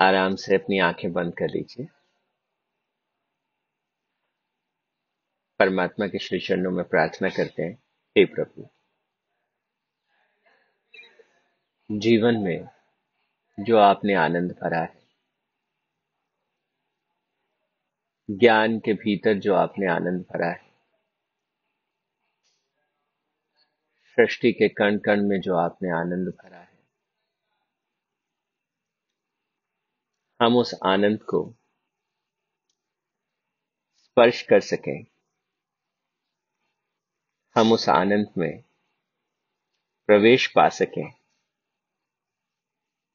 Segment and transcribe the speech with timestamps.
[0.00, 1.86] आराम से अपनी आँखें बंद कर लीजिए।
[5.58, 7.82] परमात्मा के श्री चरणों में प्रार्थना करते हैं।
[8.18, 8.68] हे प्रभु,
[11.90, 12.68] जीवन में
[13.60, 14.98] जो आपने आनंद भरा है,
[18.30, 20.68] ज्ञान के भीतर जो आपने आनंद भरा है,
[24.16, 26.67] सृष्टि के कण कण में जो आपने आनंद भरा है
[30.42, 31.54] हम उस आनंद को
[33.96, 35.06] स्पर्श कर सकें।
[37.56, 38.62] हम उस आनंद में
[40.06, 41.12] प्रवेश पा सकें।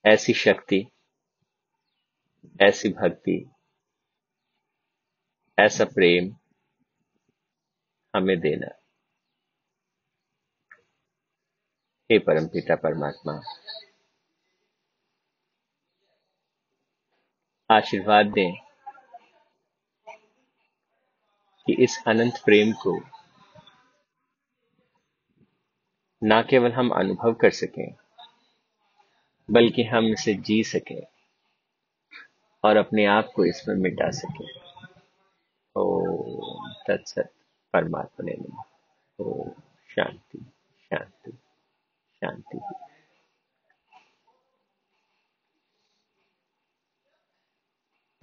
[0.05, 0.87] ऐसी शक्ति,
[2.61, 3.51] ऐसी भक्ति,
[5.59, 6.35] ऐसा प्रेम
[8.15, 8.67] हमें देना।
[12.11, 13.41] हे परमपिता परमात्मा
[17.69, 18.53] आशीर्वाद दें
[21.67, 22.99] कि इस अनंत प्रेम को
[26.23, 27.95] ना केवल हम अनुभव कर सकें,
[29.51, 31.01] बल्कि हम इसे जी सकें
[32.63, 34.47] और अपने आप को इसमें मिटा सकें।
[35.75, 35.85] ओ
[36.87, 37.31] तत्सत
[37.73, 38.37] परमात्मा ने
[39.23, 39.49] ओ
[39.89, 40.39] शांति
[40.83, 41.31] शांति
[42.21, 42.59] शांति।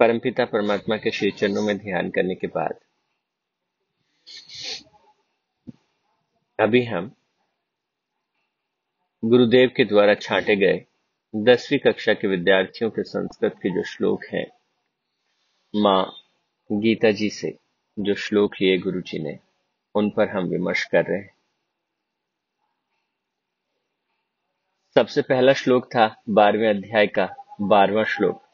[0.01, 2.79] परमपिता परमात्मा के श्री चरणों में ध्यान करने के बाद,
[6.59, 7.11] अभी हम
[9.23, 10.85] गुरुदेव के द्वारा छांटे गए
[11.35, 14.45] दसवीं कक्षा के विद्यार्थियों के संस्कृत के जो श्लोक हैं,
[15.75, 16.03] माँ
[16.71, 17.57] गीता जी से
[17.99, 19.39] जो श्लोक लिए गुरु जी ने,
[19.95, 21.33] उन पर हम विमर्श कर रहे हैं।
[24.95, 28.50] सबसे पहला श्लोक था बारहवें अध्याय का बारहवा श्लोक।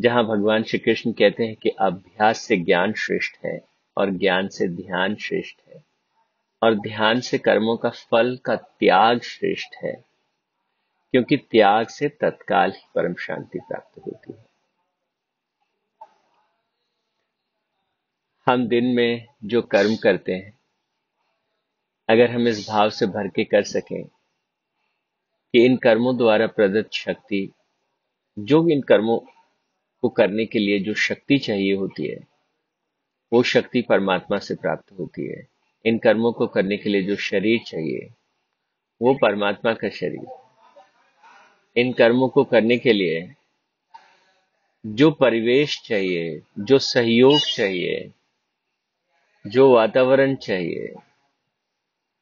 [0.00, 3.64] जहाँ भगवान श्री कृष्ण कहते हैं कि अभ्यास से ज्ञान श्रेष्ठ है
[3.96, 5.84] और ज्ञान से ध्यान श्रेष्ठ है।
[6.62, 10.04] और ध्यान से कर्मों का फल का त्याग श्रेष्ठ है,
[11.10, 14.46] क्योंकि त्याग से तत्काल ही परम शांति प्राप्त होती है।
[18.46, 20.58] हम दिन में जो कर्म करते हैं,
[22.08, 24.04] अगर हम इस भाव से भर के कर सकें
[25.54, 27.52] कि इन कर्मों द्वारा प्रदत्त शक्ति,
[28.38, 29.18] जो भी इन कर्मों
[30.02, 32.26] को करने के लिए जो शक्ति चाहिए होती है,
[33.32, 35.48] वो शक्ति परमात्मा से प्राप्त होती है।
[35.86, 38.10] इन कर्मों को करने के लिए जो शरीर चाहिए,
[39.02, 40.26] वो परमात्मा का शरीर।
[41.76, 43.34] इन कर्मों को करने के लिए
[44.86, 48.10] जो परिवेश चाहिए, जो सहयोग चाहिए,
[49.46, 50.94] जो वातावरण चाहिए,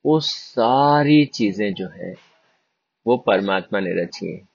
[0.07, 2.15] वो सारी चीज़ें जो है,
[3.07, 4.50] वो परमात्मा ने रची है।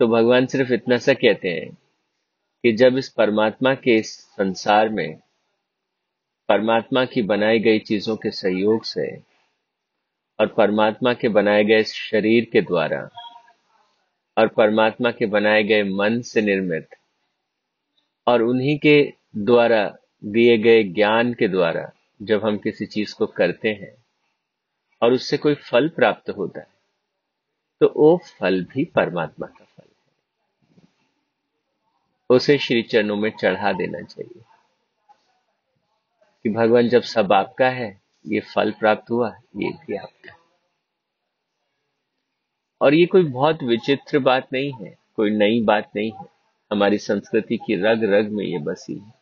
[0.00, 1.72] तो भगवान सिर्फ़ इतना सा कहते हैं
[2.64, 5.18] कि जब इस परमात्मा के इस संसार में
[6.48, 9.06] परमात्मा की बनाई गई चीज़ों के सहयोग से
[10.38, 13.00] और परमात्मा के बनाए गए शरीर के द्वारा
[14.36, 16.96] और परमात्मा के बनाए गए मन से निर्मित
[18.26, 18.96] और उन्हीं के
[19.36, 19.84] द्वारा
[20.24, 21.90] दिए गए ज्ञान के द्वारा
[22.22, 23.94] जब हम किसी चीज़ को करते हैं
[25.02, 26.66] और उससे कोई फल प्राप्त होता है
[27.80, 29.88] तो वो फल भी परमात्मा का फल
[32.30, 34.42] उसे श्री चरणों में चढ़ा देना चाहिए।
[36.42, 40.36] कि भगवान, जब सब आपका है, ये फल प्राप्त हुआ, ये भी आपका।
[42.80, 46.26] और ये कोई बहुत विचित्र बात नहीं है, कोई नई बात नहीं है।
[46.72, 49.12] हमारी संस्कृति की रग रग में ये बसी है।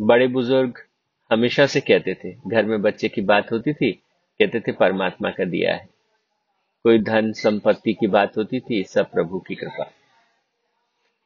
[0.00, 0.86] बड़े बुज़ुर्ग
[1.32, 3.92] हमेशा से कहते थे, घर में बच्चे की बात होती थी,
[4.38, 5.88] कहते थे, परमात्मा का दिया है।
[6.82, 9.92] कोई धन संपत्ति की बात होती थी, सब प्रभु की कृपा।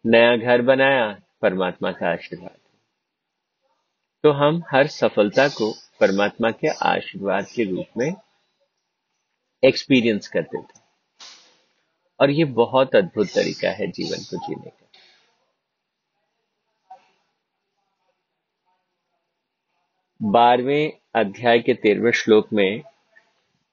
[0.07, 2.57] नया घर बनाया, परमात्मा का आशीर्वाद।
[4.25, 8.13] तो हम हर सफलता को परमात्मा के आशीर्वाद के रूप में
[9.65, 10.81] एक्सपीरियंस करते थे।
[12.21, 14.87] और ये बहुत अद्भुत तरीका है जीवन को जीने का।
[20.23, 22.83] बारहवें अध्याय के तेरहवें श्लोक में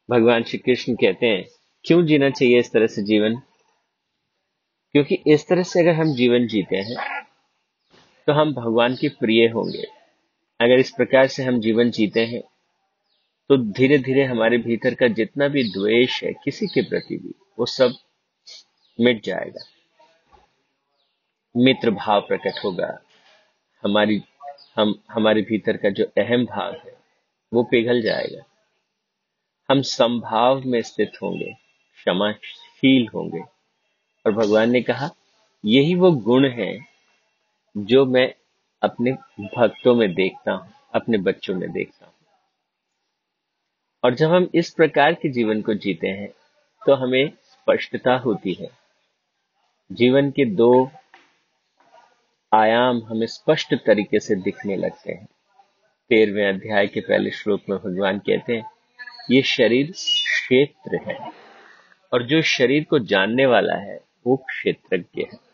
[0.10, 1.46] भगवान श्री कृष्ण कहते हैं,
[1.86, 3.42] क्यों जीना चाहिए इस तरह से जीवन?
[4.98, 7.24] क्योंकि इस तरह से अगर हम जीवन जीते हैं
[8.28, 9.84] तो हम भगवान के प्रिय होंगे।
[10.62, 12.42] अगर इस प्रकार से हम जीवन जीते हैं
[13.50, 17.66] तो धीरे धीरे हमारे भीतर का जितना भी द्वेष है, किसी के प्रति भी, वो
[17.66, 17.94] सब
[19.00, 19.66] मिट जाएगा।
[21.58, 23.00] मित्र भाव प्रकट होगा।
[23.84, 24.22] हमारी,
[24.76, 26.96] हम, हमारे भीतर का जो अहम भाव है,
[27.54, 28.42] वो पिघल जाएगा।
[29.70, 31.54] हम संभाव में स्थित होंगे,
[31.98, 33.57] क्षमाशील होंगे।
[34.28, 35.10] और भगवान ने कहा,
[35.64, 36.72] यही वो गुण है
[37.76, 38.28] जो मैं
[38.82, 42.14] अपने भक्तों में देखता हूँ, अपने बच्चों में देखता हूँ।
[44.04, 46.28] और जब हम इस प्रकार के जीवन को जीते हैं
[46.82, 48.70] तो हमें स्पष्टता होती है।
[49.92, 50.90] जीवन के दो
[52.52, 55.26] आयाम हमें स्पष्ट तरीके से दिखने लगते हैं।
[56.12, 58.70] तेरहवें अध्याय के पहले श्लोक में भगवान कहते हैं,
[59.32, 61.18] ये शरीर क्षेत्र है
[62.12, 65.48] और जो शरीर को जानने वाला है वो क्षेत्रज्ञ है।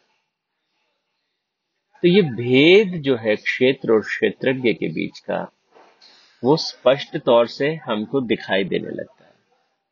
[2.01, 5.51] तो ये भेद जो है क्षेत्र और क्षेत्रज्ञ के बीच का,
[6.43, 9.33] वो स्पष्ट तौर से हमको दिखाई देने लगता है,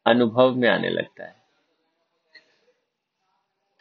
[0.05, 1.35] अनुभव में आने लगता है।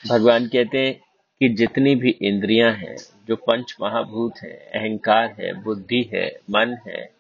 [0.09, 1.01] भगवान कहते हैं
[1.41, 2.97] कि जितनी भी इंद्रियाँ हैं,
[3.29, 7.15] जो पंच महाभूत है, अहंकार है, बुद्धि है, मन है,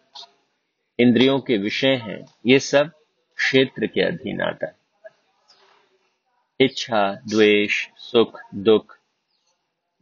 [0.99, 2.91] इंद्रियों के विषय हैं, ये सब
[3.37, 4.80] क्षेत्र के अधीन आता है।
[6.61, 8.99] इच्छा, द्वेष, सुख, दुख,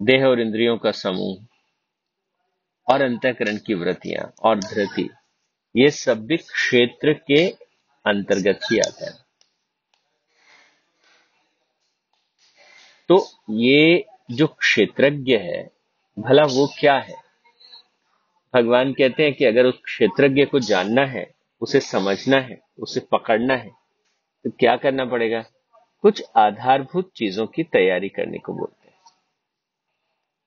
[0.03, 1.47] देह और इंद्रियों का समूह,
[2.89, 5.11] और अंतकरण की वृत्तियाँ, और धृति
[5.77, 7.49] ये सब भी क्षेत्र के
[8.07, 9.19] अंतर्गत ही आता है।
[13.09, 15.71] तो ये जो क्षेत्रज्ञ है,
[16.19, 17.15] भला वो क्या है?
[18.55, 23.55] भगवान कहते हैं कि अगर उस क्षेत्रज्ञ को जानना है, उसे समझना है, उसे पकड़ना
[23.55, 23.71] है
[24.45, 25.45] तो क्या करना पड़ेगा?
[26.03, 28.99] कुछ आधारभूत चीज़ों की तैयारी करने को बोलते हैं।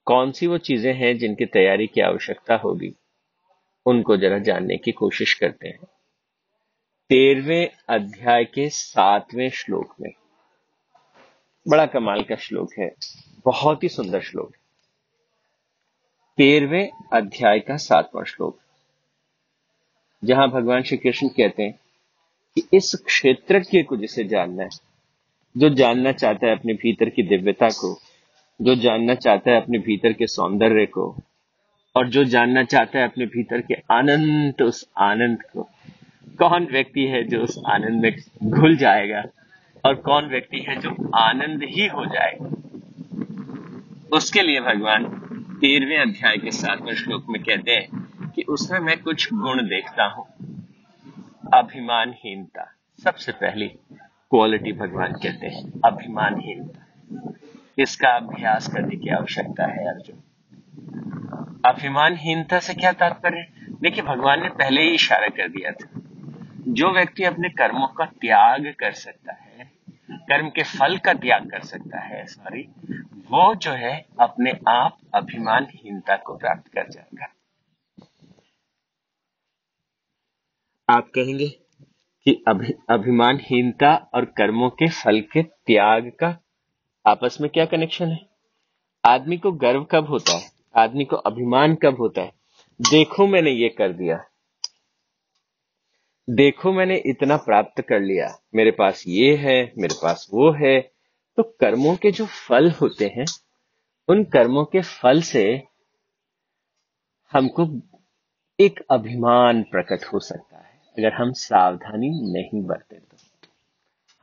[0.04, 2.94] कौन सी वो चीज़ें हैं जिनकी तैयारी की आवश्यकता होगी?
[3.86, 5.78] उनको जरा जानने की कोशिश करते हैं।
[7.08, 10.12] तेरहवें अध्याय के सातवें श्लोक में।
[11.68, 12.94] बड़ा कमाल का श्लोक है।
[13.44, 14.62] बहुत ही सुंदर श्लोक है।
[16.36, 18.58] तेरहवें अध्याय का सातवां श्लोक।
[20.24, 21.80] जहाँ भगवान श्री कृष्ण कहते हैं
[22.54, 24.91] कि इस क्षेत्र के को जिसे जानना है।
[25.56, 28.00] जो जानना चाहता है अपने भीतर की दिव्यता को,
[28.62, 31.16] जो जानना चाहता है अपने भीतर के सौंदर्य को,
[31.96, 35.70] और जो जानना चाहता है अपने भीतर के आनंद, उस आनंद को।
[36.38, 39.24] कौन व्यक्ति है जो उस आनंद में घुल जाएगा,
[39.84, 42.46] और कौन व्यक्ति है जो आनंद ही हो जाएगा?
[44.12, 45.04] उसके लिए भगवान
[45.60, 50.26] तेरहवें अध्याय के सातवें श्लोक में कहते हैं कि उसमें मैं कुछ गुण देखता हूँ।
[51.54, 52.72] अभिमानहीनता
[53.04, 53.70] सबसे पहली।
[54.32, 56.86] क्वालिटी भगवान कहते हैं। अभिमानहीनता
[57.78, 60.16] इसका अभ्यास करने की आवश्यकता है अर्जुन।
[61.64, 63.46] अभिमानहीनता से क्या तात्पर्य?
[63.80, 65.88] देखिए, भगवान ने पहले ही इशारा कर दिया था।
[66.68, 69.72] जो व्यक्ति अपने कर्मों का त्याग कर सकता है,
[70.10, 72.62] कर्म के फल का त्याग कर सकता है सॉरी
[73.30, 77.26] वो जो है अपने आप अभिमानहीनता को प्राप्त कर जाएगा।
[80.88, 81.61] आप कहेंगे
[82.24, 86.38] कि अभि, अभिमानहीनता और कर्मों के फल के त्याग का
[87.06, 88.18] आपस में क्या कनेक्शन है?
[89.04, 90.50] आदमी को गर्व कब होता है?
[90.76, 92.32] आदमी को अभिमान कब होता है?
[92.80, 94.24] देखो मैंने ये कर दिया।
[96.30, 100.80] देखो मैंने इतना प्राप्त कर लिया। मेरे पास ये है मेरे पास वो है।
[101.36, 103.24] तो कर्मों के जो फल होते हैं
[104.08, 105.62] उन कर्मों के फल से
[107.32, 107.80] हमको
[108.60, 110.51] एक अभिमान प्रकट हो सकता
[110.98, 113.16] अगर हम सावधानी नहीं बरते तो।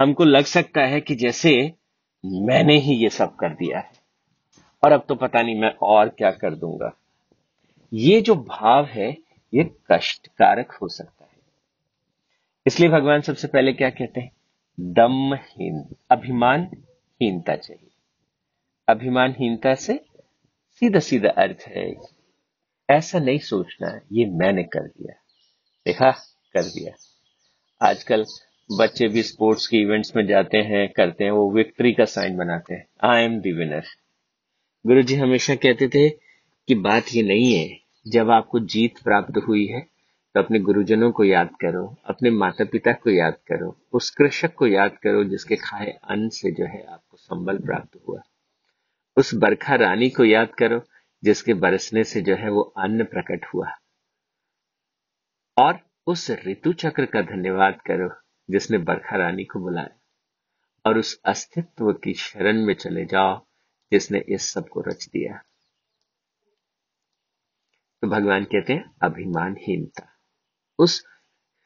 [0.01, 1.74] हमको लग सकता है कि जैसे
[2.25, 3.92] मैंने ही ये सब कर दिया है।
[4.83, 6.97] और अब तो पता नहीं मैं और क्या कर दूँगा।
[7.94, 9.18] ये जो भाव है,
[9.54, 11.38] ये कष्टकारक हो सकता है।
[12.68, 14.31] इसलिए भगवान सबसे पहले क्या कहते हैं?
[14.80, 16.64] दमहीन अभिमान
[17.21, 17.90] हीनता चाहिए।
[18.90, 20.06] अभिमानहीनता से
[20.71, 21.95] सीधा सीधा अर्थ है,
[22.90, 25.14] ऐसा नहीं सोचना ये मैंने कर दिया।
[25.85, 26.14] देखा
[26.53, 26.94] कर दिया।
[27.81, 28.25] आजकल
[28.69, 32.73] बच्चे भी स्पोर्ट्स के इवेंट्स में जाते हैं, करते हैं, वो विक्ट्री का साइन बनाते
[32.73, 33.85] हैं। आई एम दी विनर
[34.85, 37.77] गुरु जी हमेशा कहते थे कि बात ये नहीं है,
[38.07, 39.81] जब आपको जीत प्राप्त हुई है
[40.35, 44.68] तो अपने गुरुजनों को याद करो, अपने माता पिता को याद करो, उस कृषक को
[44.68, 48.21] याद करो जिसके खाए अन्न से जो है आपको संबल प्राप्त हुआ।
[49.18, 50.81] उस बरखा रानी को याद करो
[51.23, 53.71] जिसके बरसने से जो है वो अन्न प्रकट हुआ।
[55.57, 55.79] और
[56.09, 58.09] उस ऋतु चक्र का धन्यवाद करो,
[58.49, 59.99] जिसने बरखा रानी को बुलाया,
[60.85, 63.45] और उस अस्तित्व की शरण में चले जाओ,
[63.92, 65.42] जिसने इस सबको रच दिया।
[68.01, 70.18] तो भगवान कहते हैं अभिमानहीनता
[70.80, 71.06] उस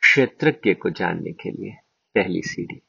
[0.02, 1.72] क्षेत्रज्ञ को जानने के लिए,
[2.16, 2.82] पहली सीढ़ी।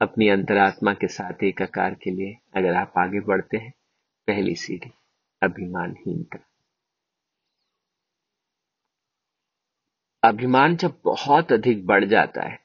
[0.00, 3.72] अपनी अंतरात्मा के साथ एकाकार के लिए, अगर आप आगे बढ़ते हैं,
[4.26, 4.92] पहली सीढ़ी
[5.42, 6.49] अभिमानहीनता
[10.22, 12.56] अभिमान जब बहुत अधिक बढ़ जाता है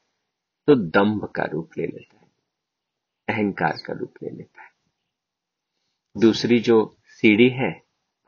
[0.67, 2.27] तो दंभ का रूप ले लेता है,
[3.27, 4.69] अहंकार का रूप ले लेता है।
[6.15, 7.71] दूसरी जो सीढ़ी है,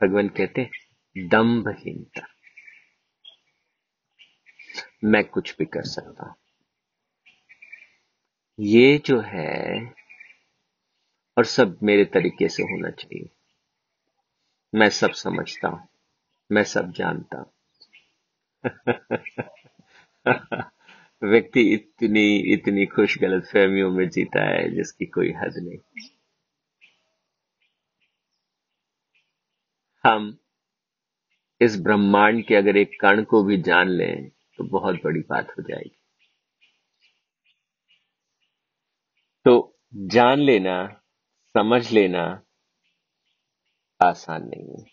[0.02, 2.28] भगवान कहते हैं, दम्भहीनता।
[5.04, 6.36] मैं कुछ भी कर सकता हूँ।
[8.60, 9.94] ये जो है,
[11.38, 13.30] और सब मेरे तरीके से होना चाहिए।
[14.74, 15.88] मैं सब समझता हूँ,
[16.52, 17.52] मैं सब जानता हूँ।
[21.24, 25.78] व्यक्ति इतनी इतनी खुश गलत फहमियों में जीता है जिसकी कोई हद नहीं।
[30.04, 30.38] हम
[31.62, 35.64] इस ब्रह्मांड के अगर एक कण को भी जान लें तो बहुत बड़ी बात हो
[35.64, 35.98] जाएगी।
[39.46, 41.02] तो जान लेना,
[41.56, 42.44] समझ लेना
[44.02, 44.86] आसान नहीं है।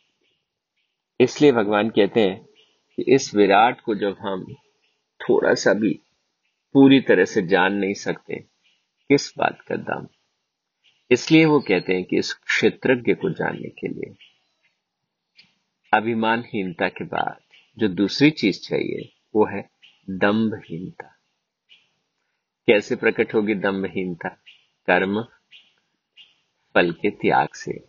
[1.20, 2.53] इसलिए भगवान कहते हैं
[2.96, 4.54] कि इस विराट को जब हम
[5.20, 6.00] थोड़ा सा भी
[6.72, 8.34] पूरी तरह से जान नहीं सकते,
[9.08, 10.06] किस बात का दम?
[11.10, 14.14] इसलिए वो कहते हैं कि इस क्षेत्रज्ञ को जानने के लिए।
[15.94, 17.36] अभिमानहीनता के बाद
[17.78, 19.70] जो दूसरी चीज़ चाहिए, वो है
[20.10, 21.16] दम्भहीनता।
[22.66, 24.28] कैसे प्रकट होगी दम्भहीनता?
[24.86, 25.22] कर्म,
[26.74, 27.84] फल के त्याग से।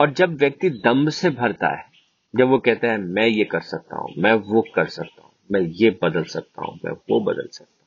[0.00, 1.95] और जब व्यक्ति दम्भ से भरता है
[2.38, 5.60] जब वो कहता है, मैं ये कर सकता हूँ, मैं वो कर सकता हूँ, मैं
[5.60, 7.86] ये बदल सकता हूँ, मैं वो बदल सकता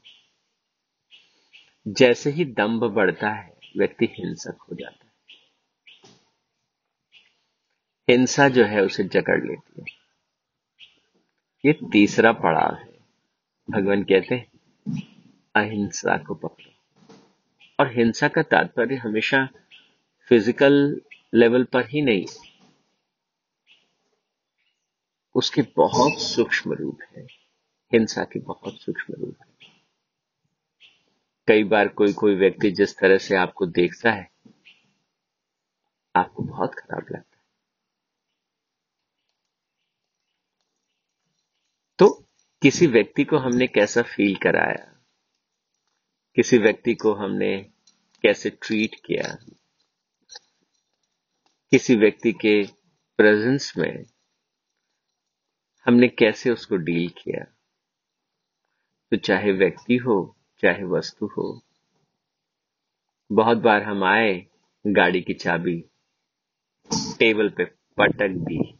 [1.85, 5.09] हूँ। जैसे ही दम्भ बढ़ता है, व्यक्ति हिंसक हो जाता है।
[8.09, 9.85] हिंसा जो है, उसे जकड़ लेती है।
[11.65, 12.89] ये तीसरा पड़ाव है।
[13.71, 14.47] भगवान कहते हैं,
[15.55, 16.71] अहिंसा को पकड़ो।
[17.79, 19.49] और हिंसा का तात्पर्य हमेशा
[20.29, 21.01] फ़िज़िकल
[21.33, 22.25] लेवल पर ही नहीं
[25.35, 27.23] उसके बहुत सूक्ष्म रूप है।
[27.93, 29.49] हिंसा के बहुत सूक्ष्म रूप है।
[31.47, 34.31] कई बार कोई कोई व्यक्ति जिस तरह से आपको देखता है,
[36.15, 37.43] आपको बहुत खराब लगता है।
[41.99, 42.25] तो
[42.61, 44.99] किसी व्यक्ति को हमने कैसा फील कराया?
[46.35, 47.71] किसी व्यक्ति को हमने
[48.21, 49.37] कैसे ट्रीट किया?
[51.71, 52.67] किसी व्यक्ति के
[53.17, 54.05] प्रेजेंस में
[55.89, 57.43] हमने कैसे उसको डील किया?
[59.11, 61.61] तो चाहे व्यक्ति हो चाहे वस्तु हो
[63.31, 64.47] बहुत बार हम आए
[64.87, 65.85] गाड़ी की चाबी
[67.19, 67.65] टेबल पे
[67.97, 68.79] पटक दी।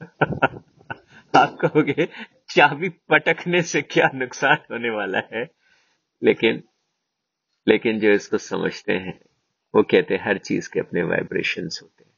[1.36, 2.08] आप कहोगे
[2.50, 5.50] चाबी पटकने से क्या नुकसान होने वाला है?
[6.22, 6.62] लेकिन
[7.68, 9.20] लेकिन जो इसको समझते हैं
[9.74, 12.16] वो कहते हैं हर चीज़ के अपने वाइब्रेशंस होते हैं।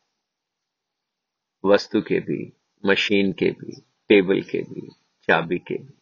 [1.65, 2.53] वस्तु के भी
[2.87, 4.89] मशीन के भी, टेबल के भी,
[5.23, 5.99] चाबी के भी।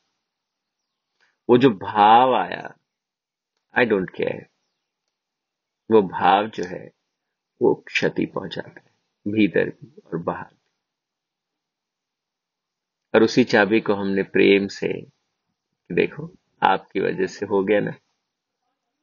[1.49, 2.79] वो जो भाव आया
[3.79, 4.47] आई डोंट केयर
[5.91, 6.93] वो भाव जो है,
[7.63, 8.91] वो क्षति पहुंचाता है,
[9.29, 10.71] भीतर भी और बाहर भी।
[13.15, 15.07] और उसी चाबी को हमने प्रेम से,
[15.93, 17.95] देखो, आपकी वजह से हो गया ना।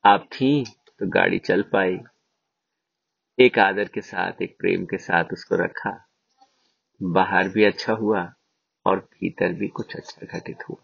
[0.06, 1.98] आप थी तो गाड़ी चल पाई।
[3.40, 6.13] एक आदर के साथ, एक प्रेम के साथ उसको रखा।
[7.04, 8.34] बाहर भी अच्छा हुआ
[8.86, 10.84] और भीतर भी कुछ अच्छा घटित हुआ।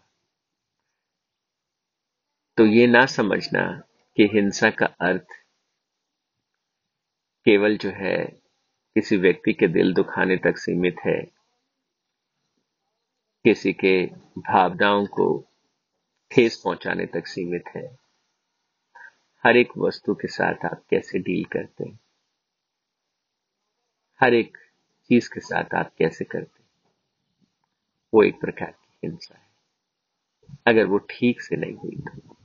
[2.56, 3.82] तो ये ना समझना
[4.16, 5.26] कि हिंसा का अर्थ
[7.44, 8.24] केवल जो है
[8.94, 11.22] किसी व्यक्ति के दिल दुखाने तक सीमित है।
[13.44, 14.06] किसी के
[14.38, 15.48] भावनाओं को
[16.30, 17.98] ठेस पहुँचाने तक सीमित है।
[19.46, 21.98] हर एक वस्तु के साथ आप कैसे डील करते हैं?
[24.20, 24.58] हर एक
[25.10, 26.62] चीज़ के साथ आप कैसे करते
[28.12, 29.48] वो एक प्रकार की हिंसा है।
[30.66, 32.36] अगर वो ठीक से नहीं हुई तो।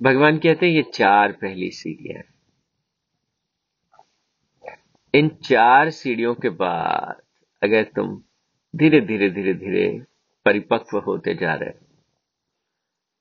[0.00, 2.22] भगवान कहते हैं, ये चार पहली सीढ़ियाँ
[5.14, 7.20] इन चार सीढ़ियों के बाद
[7.62, 8.16] अगर तुम
[8.74, 9.88] धीरे धीरे धीरे धीरे
[10.46, 11.86] परिपक्व होते जा रहे हो,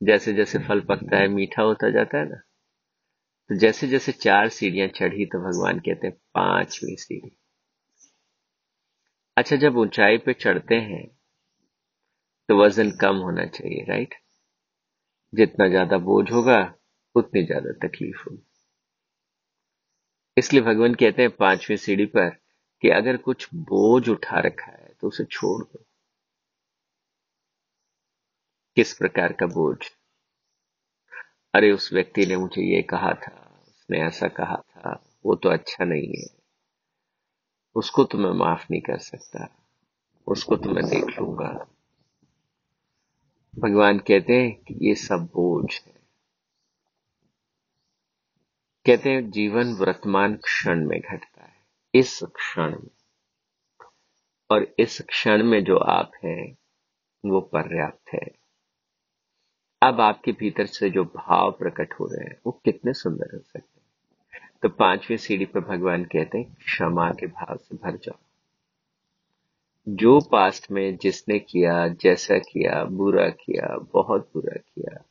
[0.01, 2.41] जैसे जैसे फल पकता है, मीठा होता जाता है ना
[3.49, 7.31] तो जैसे जैसे चार सीढ़ियाँ चढ़ी तो भगवान कहते हैं, पांचवी सीढ़ी।
[9.37, 11.03] अच्छा जब ऊंचाई पे चढ़ते हैं
[12.49, 14.15] तो वज़न कम होना चाहिए राइट
[15.33, 16.59] जितना ज़्यादा बोझ होगा,
[17.15, 18.43] उतनी ज़्यादा तकलीफ़ होगी।
[20.37, 22.29] इसलिए भगवान कहते हैं पांचवी सीढ़ी पर
[22.83, 25.83] कि अगर कुछ बोझ उठा रखा है तो उसे छोड़ दो।
[28.77, 29.77] किस प्रकार का बोझ?
[31.53, 33.31] अरे, उस व्यक्ति ने मुझे ये कहा था,
[33.67, 36.40] उसने ऐसा कहा था, वो तो अच्छा नहीं है।
[37.75, 39.63] उसको तो मैं माफ़ नहीं कर सकता।
[40.27, 41.67] उसको तो मैं देख लूँगा।
[43.59, 46.01] भगवान कहते हैं कि ये सब बोझ है।
[48.85, 51.55] कहते हैं, जीवन वर्तमान क्षण में घटता है।
[51.95, 52.89] इस क्षण में।
[54.51, 56.57] और इस क्षण में जो आप हैं,
[57.25, 58.41] वो पर्याप्त है।
[59.83, 63.59] अब आपके भीतर से जो भाव प्रकट हो रहे हैं, वो कितने सुंदर हो सकते
[63.59, 63.70] हैं।
[64.61, 68.17] तो पांचवी सीढ़ी पर भगवान कहते हैं, क्षमा के भाव से भर जाओ।
[69.89, 75.05] जो पास्ट में जिसने किया, जैसा किया, बुरा किया, बहुत बुरा किया,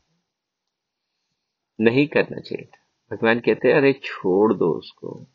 [1.80, 5.26] नहीं करना चाहिए था। भगवान कहते हैं, अरे छोड़ दो उसको।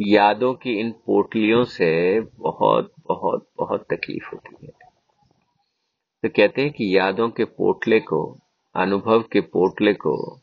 [0.00, 4.72] यादों की इन पोटलियों से बहुत बहुत बहुत तकलीफ़ होती है।
[6.22, 8.38] तो कहते हैं कि यादों के पोटले को,
[8.74, 10.38] अनुभव के पोटले को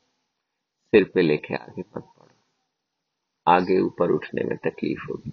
[0.92, 2.21] सिर पे लेके आगे पड़ो
[3.48, 5.32] आगे ऊपर उठने में तकलीफ़ होगी।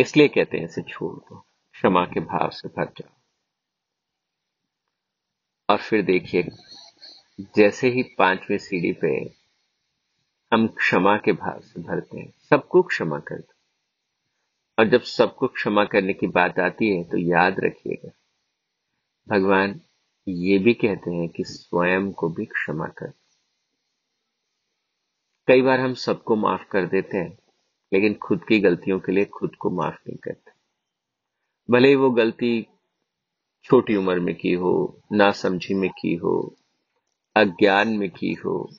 [0.00, 1.36] इसलिए कहते हैं, इसे छोड़ दो,
[1.72, 3.14] क्षमा के भाव से भर जाओ।
[5.68, 6.48] और फिर देखिए,
[7.56, 9.08] जैसे ही पांचवी सीढ़ी पे
[10.52, 13.54] हम क्षमा के भाव से भरते हैं, सबको क्षमा कर दो।
[14.78, 18.10] और जब सबको क्षमा करने की बात आती है तो याद रखिएगा,
[19.28, 19.80] भगवान
[20.28, 23.12] ये भी कहते हैं कि स्वयं को भी क्षमा कर
[25.48, 27.38] कई बार हम सबको माफ़ कर देते हैं,
[27.92, 30.50] लेकिन खुद की गलतियों के लिए खुद को माफ़ नहीं करते।
[31.70, 32.66] भले ही वो गलती
[33.64, 36.54] छोटी उम्र में की हो, नासमझी में की हो,
[37.36, 38.70] अज्ञान में की हो,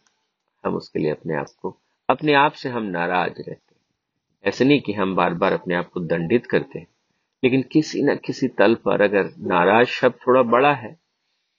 [0.66, 1.78] हम उसके लिए अपने आप को,
[2.10, 3.82] अपने आप से हम नाराज़ रहते हैं।
[4.46, 6.88] ऐसे नहीं कि हम बार बार अपने आप को दंडित करते हैं,
[7.44, 10.94] लेकिन किसी न किसी तल पर अगर नाराज़ शब्द थोड़ा बड़ा है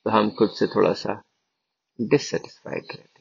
[0.04, 1.22] तो हम खुद से थोड़ा सा
[2.00, 3.17] डिससेटिस्फाइड रहते हैं।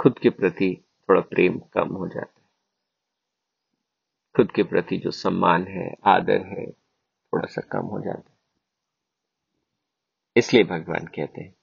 [0.00, 2.48] खुद के प्रति थोड़ा प्रेम कम हो जाता है।
[4.36, 6.66] खुद के प्रति जो सम्मान है, आदर है,
[7.32, 8.38] थोड़ा सा कम हो जाता है।
[10.36, 11.54] इसलिए भगवान कहते हैं,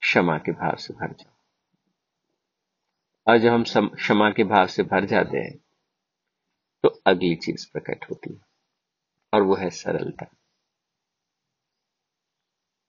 [0.00, 1.32] क्षमा के भाव से भर जाओ।
[3.28, 5.58] और जब हम क्षमा के भाव से भर जाते हैं
[6.82, 8.40] तो अगली चीज़ प्रकट होती है,
[9.34, 10.26] और वो है सरलता।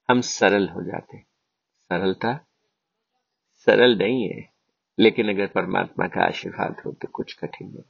[0.08, 1.26] हम सरल हो जाते हैं।
[1.90, 2.46] सरलता
[3.66, 4.48] सरल नहीं है,
[4.98, 7.82] लेकिन अगर परमात्मा का आशीर्वाद हो तो कुछ कठिन नहीं।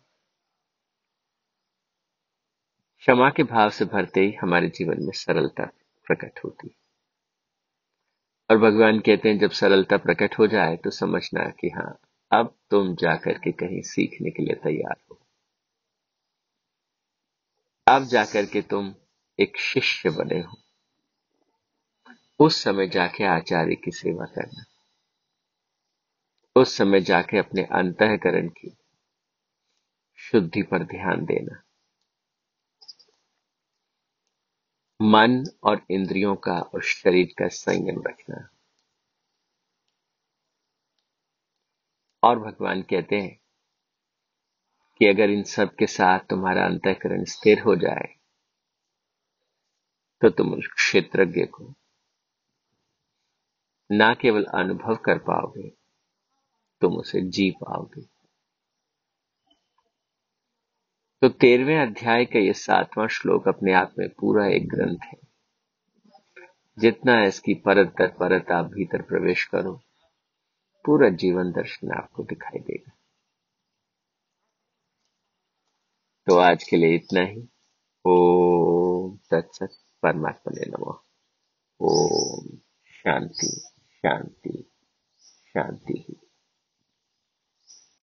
[2.99, 5.65] क्षमा के भाव से भरते ही हमारे जीवन में सरलता
[6.07, 6.79] प्रकट होती है।
[8.51, 12.01] और भगवान कहते हैं, जब सरलता प्रकट हो जाए तो समझना कि हाँ
[12.33, 15.19] अब तुम जाकर के कहीं सीखने के लिए तैयार हो।
[17.89, 18.95] अब जाकर के तुम
[19.39, 20.57] एक शिष्य बने हो।
[22.41, 24.65] उस समय जाके आचार्य की सेवा करना।
[26.57, 28.77] उस समय जाके अपने अंतकरण की
[30.19, 31.63] शुद्धि पर ध्यान देना।
[35.03, 38.49] मन और इंद्रियों का और शरीर का संयम रखना।
[42.23, 43.41] और भगवान कहते हैं
[44.99, 48.15] कि अगर इन सब के साथ तुम्हारा अंतकरण स्थिर हो जाए
[50.23, 51.75] तो तुम उस क्षेत्रज्ञ को
[53.91, 55.80] ना केवल अनुभव कर पाओगे
[56.81, 58.03] तुम उसे जी पाओगे।
[61.23, 65.19] तो तेरहवें अध्याय का यह सातवां श्लोक अपने आप में पूरा एक ग्रंथ है।
[66.79, 69.81] जितना इसकी परत दर परत आप भीतर प्रवेश करो,
[70.85, 72.93] पूरा जीवन दर्शन आपको दिखाई देगा।
[76.27, 77.49] तो आज के लिए इतना ही।
[78.05, 79.71] ओम सत्सत
[80.03, 81.05] परमात्मा ने नमो।
[81.81, 84.71] ओम शांति शांति
[85.49, 86.30] शांति ही।